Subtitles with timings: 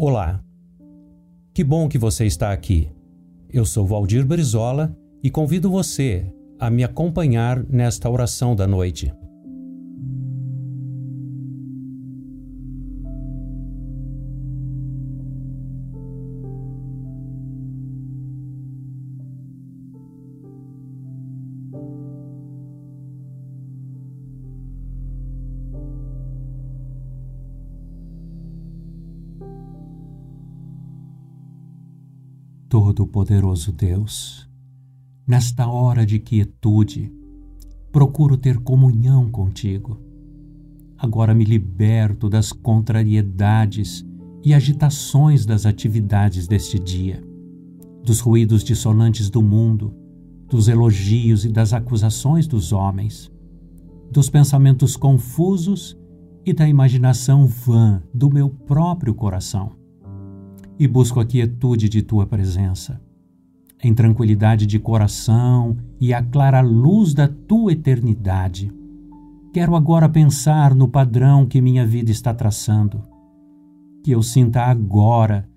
[0.00, 0.40] Olá.
[1.52, 2.88] Que bom que você está aqui.
[3.52, 9.12] Eu sou Valdir Brizola e convido você a me acompanhar nesta oração da noite.
[32.68, 34.46] Todo-Poderoso Deus,
[35.26, 37.10] nesta hora de quietude,
[37.90, 39.98] procuro ter comunhão contigo.
[40.98, 44.04] Agora me liberto das contrariedades
[44.44, 47.24] e agitações das atividades deste dia,
[48.04, 49.94] dos ruídos dissonantes do mundo,
[50.46, 53.32] dos elogios e das acusações dos homens,
[54.12, 55.96] dos pensamentos confusos
[56.44, 59.78] e da imaginação vã do meu próprio coração
[60.78, 63.00] e busco a quietude de tua presença.
[63.82, 68.72] Em tranquilidade de coração e a clara luz da tua eternidade,
[69.52, 73.02] quero agora pensar no padrão que minha vida está traçando.
[74.04, 75.48] Que eu sinta agora,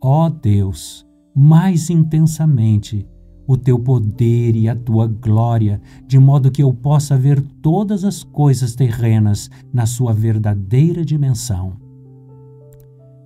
[0.00, 3.06] ó Deus, mais intensamente
[3.46, 8.22] o teu poder e a tua glória, de modo que eu possa ver todas as
[8.22, 11.81] coisas terrenas na sua verdadeira dimensão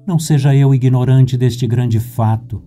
[0.06, 2.62] não seja eu ignorante deste grande fato,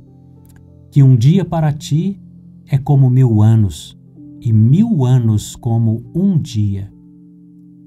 [0.91, 2.19] que um dia para ti
[2.67, 3.97] é como mil anos,
[4.41, 6.91] e mil anos como um dia.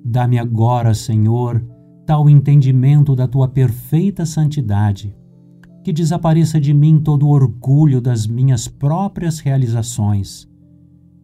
[0.05, 1.65] Dá-me agora, Senhor,
[2.07, 5.15] tal entendimento da tua perfeita santidade,
[5.85, 10.49] que desapareça de mim todo o orgulho das minhas próprias realizações.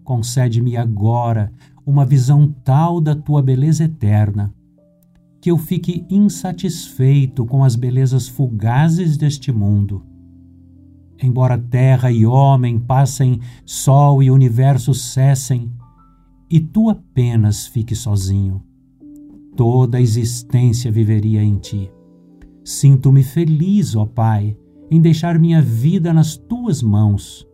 [0.05, 1.53] Concede-me agora
[1.87, 4.53] uma visão tal da tua beleza eterna,
[5.49, 10.05] que eu fique insatisfeito com as belezas fugazes deste mundo.
[11.19, 15.73] Embora terra e homem passem, sol e universo cessem,
[16.51, 18.63] e tu apenas fique sozinho,
[19.57, 21.91] toda a existência viveria em ti.
[22.63, 24.55] Sinto-me feliz, ó Pai,
[24.91, 27.49] em deixar minha vida nas tuas mãos,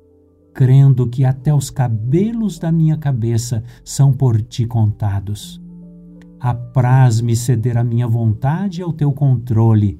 [0.52, 5.62] crendo que até os cabelos da minha cabeça são por ti contados
[6.44, 9.98] apraz-me ceder a minha vontade ao teu controle,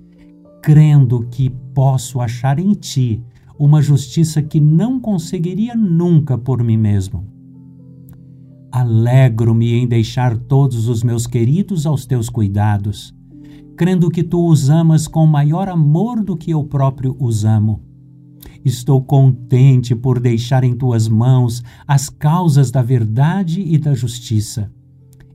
[0.62, 3.24] crendo que posso achar em ti
[3.58, 7.26] uma justiça que não conseguiria nunca por mim mesmo.
[8.70, 13.14] Alegro-me em deixar todos os meus queridos aos teus cuidados,
[13.74, 17.80] crendo que tu os amas com maior amor do que eu próprio os amo.
[18.62, 24.70] Estou contente por deixar em tuas mãos as causas da verdade e da justiça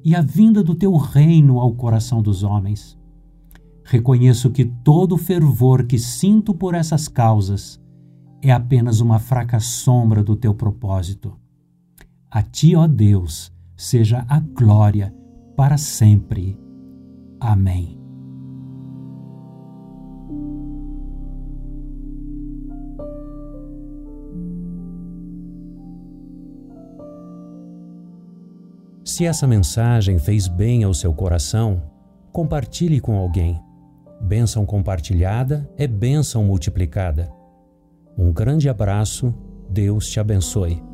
[0.04, 2.98] e a vinda do teu reino ao coração dos homens.
[3.84, 7.82] Reconheço que todo o fervor que sinto por essas causas
[8.42, 11.38] é apenas uma fraca sombra do teu propósito.
[12.30, 15.14] A ti, ó Deus, seja a glória
[15.56, 16.58] para sempre.
[17.40, 17.99] Amém.
[29.09, 31.81] Se essa mensagem fez bem ao seu coração,
[32.31, 33.59] compartilhe com alguém.
[34.22, 37.28] Bênção compartilhada é bênção multiplicada.
[38.16, 39.34] Um grande abraço,
[39.68, 40.89] Deus te abençoe.